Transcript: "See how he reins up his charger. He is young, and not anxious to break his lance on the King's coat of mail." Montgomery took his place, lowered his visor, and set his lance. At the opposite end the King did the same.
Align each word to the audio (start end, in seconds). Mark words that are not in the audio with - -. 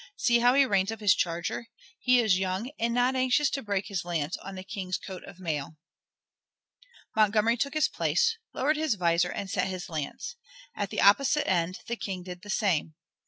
"See 0.17 0.39
how 0.39 0.55
he 0.55 0.65
reins 0.65 0.91
up 0.91 0.99
his 0.99 1.13
charger. 1.13 1.67
He 1.99 2.19
is 2.21 2.39
young, 2.39 2.71
and 2.79 2.91
not 2.91 3.15
anxious 3.15 3.51
to 3.51 3.61
break 3.61 3.85
his 3.87 4.03
lance 4.03 4.35
on 4.37 4.55
the 4.55 4.63
King's 4.63 4.97
coat 4.97 5.23
of 5.25 5.37
mail." 5.37 5.77
Montgomery 7.15 7.55
took 7.55 7.75
his 7.75 7.87
place, 7.87 8.35
lowered 8.51 8.77
his 8.77 8.95
visor, 8.95 9.29
and 9.31 9.47
set 9.47 9.67
his 9.67 9.89
lance. 9.89 10.37
At 10.75 10.89
the 10.89 11.01
opposite 11.01 11.47
end 11.47 11.81
the 11.85 11.97
King 11.97 12.23
did 12.23 12.41
the 12.41 12.49
same. 12.49 12.95